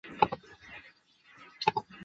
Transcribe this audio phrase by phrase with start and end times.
[0.03, 1.95] 还有很多贷款要还哪